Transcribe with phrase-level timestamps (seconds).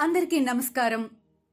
[0.00, 1.10] అందరికీ నమస్కారం.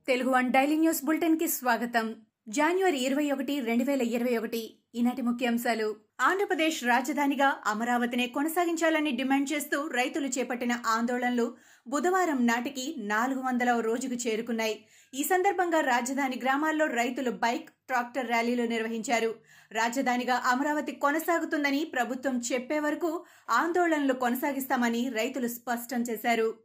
[0.07, 2.15] Telugu one daily news బులెటిన్కి స్వాగతం.
[2.49, 5.95] జనవరి ఇరవై ఒకటి రెండు వేల ఇరవై ఒకటి ఈనాటి ముఖ్యాంశాలు.
[6.21, 11.55] ఆంధ్రప్రదేశ్ రాజధానిగా అమరావతినే కొనసాగించాలని డిమాండ్ చేస్తూ రైతులు చేపట్టిన ఆందోళనలు
[11.87, 14.85] బుధవారం నాటికి నాలుగు వందల రోజుకు చేరుకున్నాయి.
[15.13, 19.35] ఈ సందర్భంగా రాజధాని గ్రామాల్లో రైతులు బైక్ ట్రాక్టర్ ర్యాలీలు నిర్వహించారు.
[19.71, 26.64] రాజధానిగా అమరావతి కొనసాగుతుందని ప్రభుత్వం చెప్పే వరకు ఆందోళనలు కొనసాగిస్తామని రైతులు స్పష్టం చేశారు.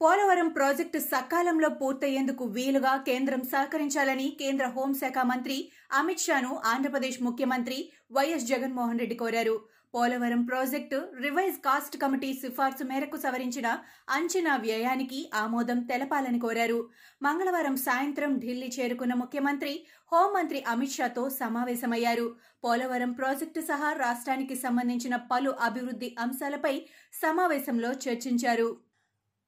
[0.00, 5.56] పోలవరం ప్రాజెక్టు సకాలంలో పూర్తయ్యేందుకు వీలుగా కేంద్రం సహకరించాలని కేంద్ర హోంశాఖ మంత్రి
[6.00, 7.78] అమిత్ షాను ఆంధ్రప్రదేశ్ ముఖ్యమంత్రి
[8.16, 9.56] వైఎస్ జగన్మోహన్ రెడ్డి కోరారు.
[9.94, 13.68] Polavaram project revise cost committee సిఫార్సు మేరకు సవరించిన
[14.16, 16.80] అంచనా వ్యయానికి ఆమోదం తెలపాలని కోరారు.
[17.22, 19.72] మంగళవారం సాయంత్రం ఢిల్లీ చేరుకున్న ముఖ్యమంత్రి
[20.12, 22.26] హోంమంత్రి అమిత్ షాతో సమావేశమయ్యారు.
[22.64, 26.74] పోలవరం ప్రాజెక్టు సహా రాష్ట్రానికి సంబంధించిన పలు అభివృద్ధి అంశాలపై
[27.22, 28.70] సమావేశంలో చర్చించారు.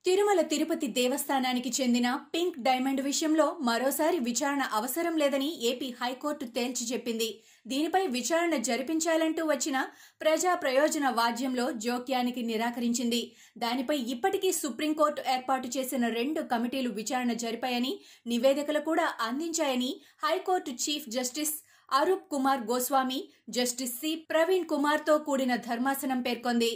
[0.04, 7.28] తిరుమల తిరుపతి దేవస్థానానికి చెందిన పింక్ డైమండ్ విషయంలో మరోసారి విచారణ అవసరం లేదని ఏపీ హైకోర్టు తేల్చి చెప్పింది.
[7.66, 9.78] దీనిపై విచారణ జరిపించాలంటూ వచ్చిన
[10.20, 13.22] ప్రజా ప్రయోజన వాద్యంలో జోక్యానికి నిరాకరించింది.
[13.58, 17.92] దానిపై ఇప్పటికీ సుప్రీంకోర్టు ఏర్పాటు చేసిన రెండు కమిటీలు విచారణ జరిపాయని
[18.26, 19.92] నివేదికలు కూడా అందించాయని
[20.24, 21.56] high court chief justice
[21.88, 26.72] Arup Kumar Goswami justice C Praveen కుమార్తో కూడిన ధర్మాసనం పేర్కొంది.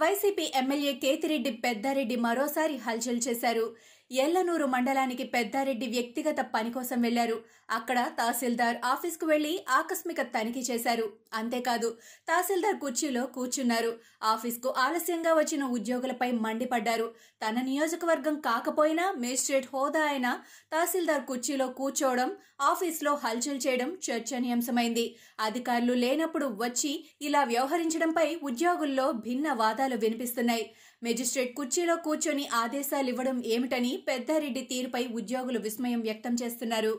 [0.00, 3.64] వైసీపీ ఎమ్మెల్యే కేతిరెడ్డి పెద్దారెడ్డి మరోసారి హల్చల్ చేశారు.
[4.10, 7.44] ఎల్లనూరు మండలానికి పెద్దారెడ్డి వ్యక్తిగత పని కోసం వెళ్ళారు.
[7.70, 11.12] అక్కడ తహసీల్దార్ ఆఫీస్కు వెళ్ళి ఆకస్మిక తనిఖీ చేశారు.
[11.34, 11.88] అంతేకాదు
[12.28, 13.92] తహసీల్దార్ కుర్చీలో కూర్చున్నారు.
[14.22, 17.14] ఆఫీస్కు ఆలస్యంగా వచ్చిన ఉద్యోగులపై మండిపడ్డారు.
[17.42, 20.40] తన నియోజకవర్గం కాకపోయినా మేజిస్ట్రేట్ హోదా అయిన
[20.72, 25.16] తహసీల్దార్ కుర్చీలో కూర్చోవడం ఆఫీస్లో హల్చల్ చేయడం చర్చనీయాంశమైంది.
[25.40, 30.70] అధికారులు లేనప్పుడు వచ్చి ఇలా వ్యవహరించడంపై ఉద్యోగుల్లో భిన్న వాదాలు వినిపిస్తున్నాయి.
[31.02, 36.92] మెజిస్ట్రేట్ కుర్చీలో కూర్చొని ఆదేశాలివ్వడం ఏమిటని పెద్దారెడ్డి తీరుపై ఉద్యోగులు విస్మయం వ్యక్తం చేస్తున్నారు.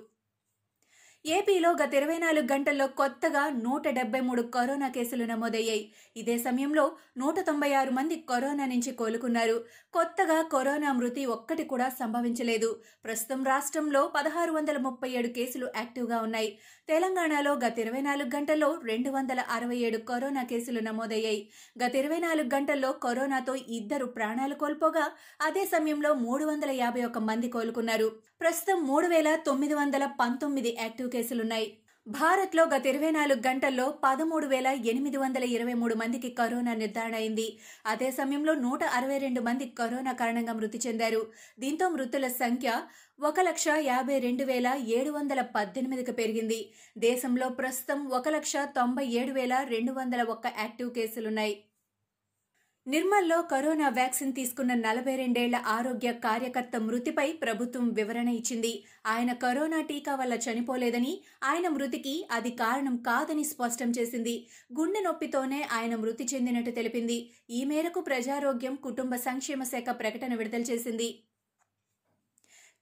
[1.25, 5.91] ఏపీలో గత ఇరవై నాలుగు గంటల్లో కొత్తగా నూట డెబ్బై మూడు కరోనా కేసులు నమోదయ్యాయి.
[6.17, 9.57] ఇదే సమయంలో నూట తొంభై ఆరు మంది కరోనా నుంచి కోలుకున్నారు.
[9.93, 12.79] కొత్తగా కరోనా మృతి ఒక్కటి కూడా సంభవించలేదు.
[13.03, 16.57] ప్రస్తుతం రాష్ట్రంలో పదహారు వందల ముప్పై ఏడు కేసులు యాక్టివ్గా ఉన్నాయి.
[16.87, 21.49] తెలంగాణలో గత ఇరవై నాలుగు గంటల్లో రెండు వందల అరవై ఏడు కరోనా కేసులు నమోదయ్యాయి.
[21.83, 25.05] గత ఇరవై నాలుగు గంటల్లో కరోనాతో ఇద్దరు ప్రాణాలు కోల్పోగా
[25.41, 28.28] అదే సమయంలో మూడు వందల యాభై ఒక్క మంది కోలుకున్నారు.
[28.41, 31.67] ప్రస్తుతం మూడు వేల తొమ్మిది వందల పంతొమ్మిది యాక్టివ్ కేసులున్నాయి.
[32.07, 37.47] భారత్లో గత ఇరవై నాలుగు గంటల్లో పదమూడు వేల ఎనిమిది వందల ఇరవై మూడు మందికి కరోనా నిర్ధారణ అయింది.
[37.85, 41.21] అదే సమయంలో నూట అరవై రెండు మంది కరోనా కారణంగా మృతి చెందారు.
[41.59, 42.81] దీంతో మృతుల సంఖ్య
[43.21, 44.67] ఒక లక్ష యాభై రెండు వేల
[44.97, 46.61] ఏడు వందల పద్దెనిమిదికి పెరిగింది.
[46.97, 51.55] దేశంలో ప్రస్తుతం ఒక లక్ష తొంభై ఏడు వేల రెండు వందల ఒక్క యాక్టివ్ కేసులున్నాయి.
[52.87, 58.83] నిర్మల్లో కరోనా వ్యాక్సిన్ తీసుకున్న నలభై రెండేళ్ళ ఆరోగ్య కార్యకర్త మృతిపై ప్రభుత్వం వివరణ ఇచ్చింది.
[59.07, 61.13] ఆయన కరోనా టీకా వల్ల చనిపోలేదని
[61.43, 64.47] ఆయన మృతికి అది కారణం కాదని స్పష్టం చేసింది.
[64.79, 67.19] గుండె నొప్పితోనే ఆయన మృతి చెందినట్టు తెలిపింది.
[67.49, 71.09] ఈ మేరకు ప్రజారోగ్యం కుటుంబ సంక్షేమ శాఖ ప్రకటన విడుదల చేసింది.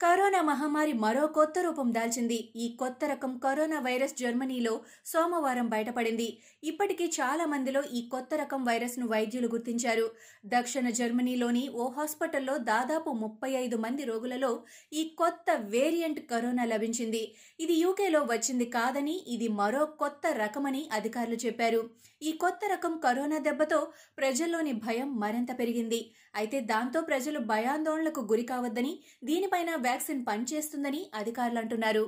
[0.01, 2.53] కరోనా మహమ్మారి మరో కొత్త రూపం దాల్చింది.
[2.55, 6.37] ఈ కొత్త రకం కరోనా వైరస్ జర్మనీలో సోమవారం బయటపడింది.
[6.63, 10.11] ఇప్పటికీ చాలా మందిలో ఈ కొత్త రకం వైరస్ను వైద్యులు గుర్తించారు.
[10.45, 14.63] దక్షిణ జర్మనీలోని ఓ హాస్పిటల్లో దాదాపు ముప్పై ఐదు మంది రోగులలో
[14.93, 17.35] ఈ కొత్త వేరియంట్ కరోనా లభించింది.
[17.59, 21.89] ఇది యూకేలో వచ్చింది కాదని ఇది మరో కొత్త రకమని అధికారులు చెప్పారు.
[22.21, 23.87] ఈ కొత్త రకం కరోనా దెబ్బతో
[24.17, 26.11] ప్రజల్లోని భయం మరింత పెరిగింది.
[26.35, 32.05] అయితే దాంతో ప్రజలు భయాందోళనలకు గురి కావద్దని దీనిపైన వ్యాక్సిన్ పనిచేస్తుందని అధికారులు అంటున్నారు.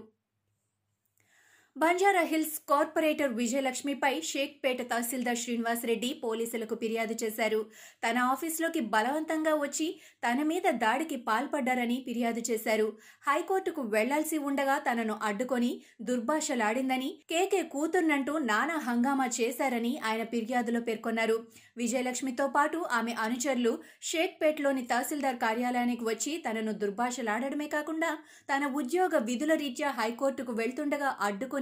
[1.75, 7.59] బంజారా హిల్స్ కార్పొరేటర్ విజయలక్ష్మిపై షేక్పేట తహసీల్దార్ శ్రీనివాసరెడ్డి పోలీసులకు ఫిర్యాదు చేశారు.
[8.03, 9.87] తన ఆఫీసులోకి బలవంతంగా వచ్చి
[10.25, 12.87] తన మీద దాడికి పాల్పడ్డారని ఫిర్యాదు చేశారు.
[13.27, 15.71] హైకోర్టుకు వెళ్ళాల్సి ఉండగా తనను అడ్డుకొని
[16.09, 21.37] దుర్భాషలాడిందని కేకే కూతుర్నంటూ నానా హంగామా చేశారని ఆయన ఫిర్యాదులో పేర్కొన్నారు.
[21.77, 23.73] విజయలక్ష్మితో పాటు ఆమె అనుచరులు
[24.09, 28.11] షేక్పేట్లోని తహసీల్దార్ కార్యాలయానికి వచ్చి తనను దుర్భాషలాడడమే కాకుండా
[28.49, 31.58] తన ఉద్యోగ విధుల రీత్యా హైకోర్టుకు వెళ్తుండగా అడ్డుకొని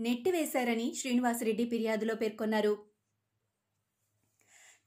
[0.00, 2.74] నెట్టివేశారని శ్రీనివాసరెడ్డి ఫిర్యాదులో పేర్కొన్నారు.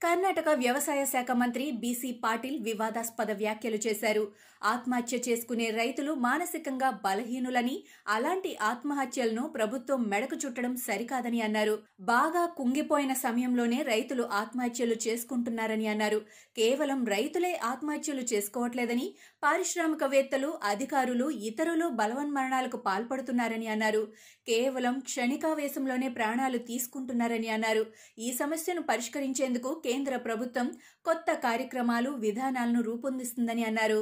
[0.04, 4.24] కర్ణాటక వ్యవసాయ శాఖ మంత్రి బీసీ పాటిల్ వివాదాస్పద వ్యాఖ్యలు చేశారు.
[4.64, 7.76] ఆత్మహత్య చేసుకునే రైతులు మానసికంగా బలహీనులని
[8.08, 11.76] అలాంటి ఆత్మహత్యలను ప్రభుత్వం మెడకు చుట్టడం సరికాదని అన్నారు.
[12.10, 16.20] బాగా కుంగిపోయిన సమయంలోనే రైతులు ఆత్మహత్యలు చేసుకుంటున్నారని అన్నారు.
[16.56, 19.08] కేవలం రైతులే ఆత్మహత్యలు చేసుకోవట్లేదని
[19.44, 24.04] పారిశ్రామికవేత్తలు అధికారులు ఇతరులు బలవన్మరణాలకు పాల్పడుతున్నారని అన్నారు.
[24.48, 27.86] కేవలం క్షణికావేశంలోనే ప్రాణాలు తీసుకుంటున్నారని అన్నారు.
[28.20, 30.68] ఈ సమస్యను పరిష్కరించేందుకు కేంద్ర ప్రభుత్వం
[31.06, 34.02] కొత్త కార్యక్రమాలు విధానాలను రూపొందిస్తుందని అన్నారు.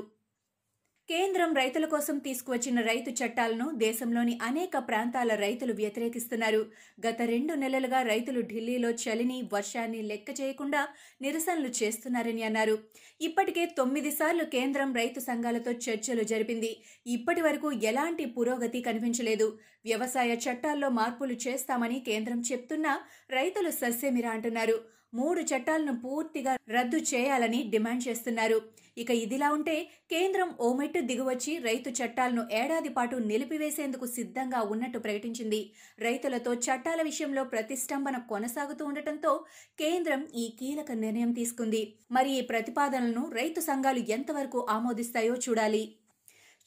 [1.10, 6.62] కేంద్రం రైతుల కోసం తీసుకువచ్చిన రైతు చట్టాలను దేశంలోని అనేక ప్రాంతాల రైతులు వ్యతిరేకిస్తున్నారు.
[7.08, 10.88] గత రెండు నెలలుగా రైతులు ఢిల్లీలో చలిని వర్షాన్ని లెక్క చేయకుండా
[11.22, 12.78] నిరసనలు చేస్తున్నారని అన్నారు.
[13.22, 16.72] ఇప్పటికే తొమ్మిది సార్లు కేంద్రం రైతు సంఘాలతో చర్చలు జరిపింది.
[17.08, 19.50] ఇప్పటి వరకు ఎలాంటి పురోగతి కనిపించలేదు.
[19.86, 22.96] వ్యవసాయ చట్టాల్లో మార్పులు చేస్తామని కేంద్రం చెప్తున్నా
[23.32, 25.01] రైతులు సస్యమిరా అంటున్నారు.
[25.14, 28.58] మూడు చట్టాలను పూర్తిగా రద్దు చేయాలని డిమాండ్ చేస్తున్నారు.
[29.02, 29.76] ఇక ఇదిలా ఉంటే
[30.14, 35.62] కేంద్రం ఓ మెట్టు దిగువచ్చి రైతు చట్టాలను ఏడాది పాటు నిలిపివేసేందుకు సిద్ధంగా ఉన్నట్టు ప్రకటించింది.
[36.08, 39.34] రైతులతో చట్టాల విషయంలో ప్రతిష్టంభన కొనసాగుతూ ఉండటంతో
[39.78, 41.82] కేంద్రం ఈ కీలక నిర్ణయం తీసుకుంది.
[42.12, 45.84] మరి ఈ ప్రతిపాదనలను రైతు సంఘాలు ఎంతవరకు ఆమోదిస్తాయో చూడాలి.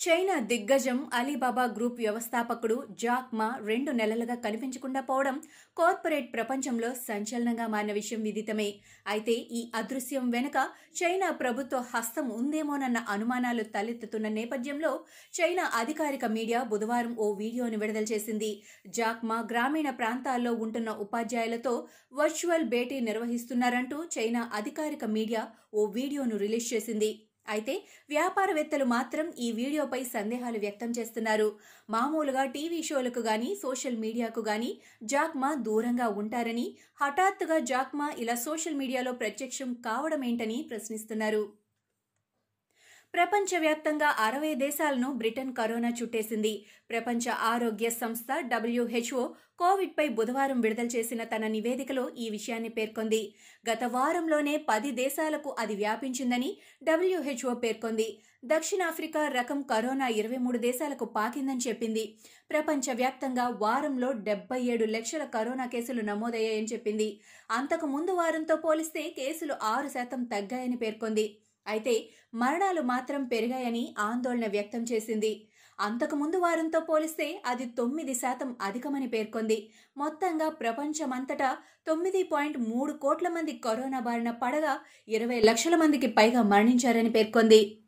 [0.00, 5.36] చైనా దిగ్గజం అలీబాబా గ్రూప్ వ్యవస్థాపకుడు జాక్ మా రెండు నెలలుగా కనిపించకుండా పోవడం
[5.76, 8.66] కార్పొరేట్ ప్రపంచంలో సంచలనంగా మారిన విషయం విదితమే.
[9.12, 10.56] అయితే ఈ అదృశ్యం వెనుక
[11.00, 14.92] చైనా ప్రభుత్వ హస్తం ఉందేమోనన్న అనుమానాలు తలెత్తుతున్న నేపథ్యంలో
[15.34, 18.50] చైనా అధికారిక మీడియా బుధవారం ఓ వీడియోను విడుదల చేసింది.
[18.98, 21.74] జాక్ మా గ్రామీణ ప్రాంతాల్లో ఉంటున్న ఉపాధ్యాయులతో
[22.20, 25.44] వర్చువల్ భేటీ నిర్వహిస్తున్నారంటూ చైనా అధికారిక మీడియా
[25.74, 27.12] ఓ వీడియోను రిలీజ్ చేసింది.
[27.48, 27.74] అయితే
[28.10, 31.48] వ్యాపారవేత్తలు మాత్రం ఈ వీడియోపై సందేహాలు వ్యక్తం చేస్తున్నారు.
[31.88, 34.70] మామూలుగా టీవీ షోలకు గాని సోషల్ మీడియాకు గాని
[35.04, 36.66] జాక్మా దూరంగా ఉంటారని
[37.00, 41.63] హఠాత్తుగా జాక్మా ఇలా సోషల్ మీడియాలో ప్రత్యక్షం కావడమేంటని ప్రశ్నిస్తున్నారు.
[43.14, 46.66] ప్రపంచవ్యాప్తంగా అరవై దేశాలను బ్రిటన్ కరోనా చుట్టేసింది.
[46.90, 49.28] ప్రపంచ ఆరోగ్య సంస్థ డబ్ల్యూహెచ్ఓ
[49.58, 53.34] కోవిడ్పై బుధవారం విడుదల చేసిన తన నివేదికలో ఈ విషయాన్ని పేర్కొంది.
[53.70, 58.18] గత వారంలోనే పది దేశాలకు అది వ్యాపించిందని డబ్ల్యూహెచ్ఓ పేర్కొంది.
[58.44, 62.18] దక్షిణాఫ్రికా రకం కరోనా ఇరవై మూడు దేశాలకు పాకిందని చెప్పింది.
[62.50, 67.20] ప్రపంచవ్యాప్తంగా వారంలో డెబ్బై ఏడు లక్షల కరోనా కేసులు నమోదయ్యాయని చెప్పింది.
[67.50, 71.38] అంతకు ముందు వారంతో పోలిస్తే కేసులు ఆరు శాతం తగ్గాయని పేర్కొంది.
[71.66, 75.48] అయితే మరణాలు మాత్రం పెరిగాయని ఆందోళన వ్యక్తం చేసింది.
[75.80, 79.70] అంతకు ముందు వారంతో పోలిస్తే అది తొమ్మిది శాతం అధికమని పేర్కొంది.
[79.96, 81.56] మొత్తంగా ప్రపంచమంతటా
[81.86, 87.78] తొమ్మిది పాయింట్ మూడు కోట్ల మంది కరోనా బారిన పడగా ఇరవై లక్షల మందికి పైగా మరణించారని పేర్కొంది.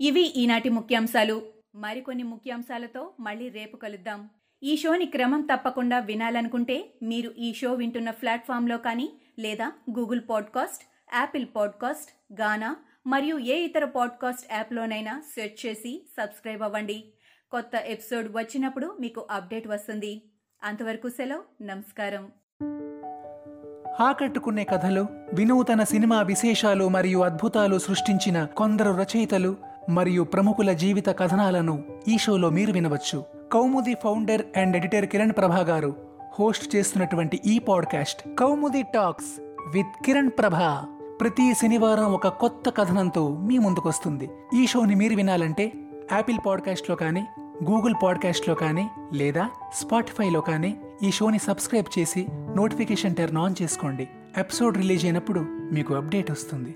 [0.00, 1.42] ఇవి ఈనాటి ముఖ్యాంశాలు.
[1.74, 4.28] మరికొన్ని ముఖ్యాంశాలతో మళ్ళీ రేపు కలుద్దాం.
[4.62, 10.84] ఈ షోని క్రమం తప్పకుండా వినాలనుకుంటే మీరు ఈ షో వింటున్న ప్లాట్ఫామ్లో కానీ లేదా Google podcast
[11.14, 17.04] Apple podcast Gaana మరియు ఏ ఇతర పాడ్కాస్ట్ యాప్లోనైనా సెర్చ్ చేసి సబ్స్క్రైబ్ అవ్వండి.
[17.50, 20.30] కొత్త ఎపిసోడ్ వచ్చినప్పుడు మీకు అప్డేట్ వస్తుంది.
[20.62, 21.62] అంతవరకు సెలవు.
[21.62, 22.32] నమస్కారం.
[24.00, 29.56] ఆకట్టుకునే కథలు వినూతన సినిమా విశేషాలు మరియు అద్భుతాలు సృష్టించిన కొందరు రచయితలు
[29.88, 33.24] మరియు ప్రముఖుల జీవిత కథనాలను ఈ షోలో మీరు వినవచ్చు.
[33.52, 39.40] Koumudi founder and editor Kiran Prabha garu host చేస్తున్నటువంటి ఈ podcast Koumudi talks
[39.72, 40.98] with Kiran Prabha.
[41.20, 44.30] ప్రతి శనివారం ఒక కొత్త కథనంతో మీ ముందుకొస్తుంది.
[44.54, 45.72] ఈ షోని మీరు వినాలంటే
[46.12, 47.26] యాపిల్ పాడ్కాస్ట్లో కానీ
[47.70, 54.08] గూగుల్ పాడ్కాస్ట్లో కానీ లేదా స్పాటిఫైలో కానీ ఈ షోని సబ్స్క్రైబ్ చేసి నోటిఫికేషన్ టర్న్ ఆన్ చేసుకోండి.
[54.38, 56.74] ఎపిసోడ్ రిలీజ్ అయినప్పుడు మీకు అప్డేట్ వస్తుంది.